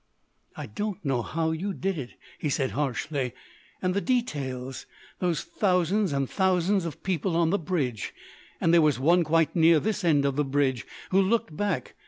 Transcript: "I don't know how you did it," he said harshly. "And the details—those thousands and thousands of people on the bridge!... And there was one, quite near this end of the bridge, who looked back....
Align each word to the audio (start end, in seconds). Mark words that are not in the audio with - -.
"I 0.55 0.65
don't 0.65 1.05
know 1.05 1.21
how 1.21 1.51
you 1.51 1.75
did 1.75 1.95
it," 1.99 2.15
he 2.39 2.49
said 2.49 2.71
harshly. 2.71 3.33
"And 3.83 3.93
the 3.93 4.01
details—those 4.01 5.43
thousands 5.43 6.11
and 6.11 6.27
thousands 6.27 6.85
of 6.85 7.03
people 7.03 7.35
on 7.35 7.51
the 7.51 7.59
bridge!... 7.59 8.11
And 8.59 8.73
there 8.73 8.81
was 8.81 8.97
one, 8.99 9.23
quite 9.23 9.55
near 9.55 9.79
this 9.79 10.03
end 10.03 10.25
of 10.25 10.37
the 10.37 10.43
bridge, 10.43 10.87
who 11.11 11.21
looked 11.21 11.55
back.... 11.55 11.93